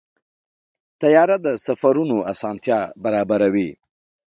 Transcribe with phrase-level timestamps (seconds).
[1.01, 3.69] طیاره د سفرونو اسانتیا برابروي.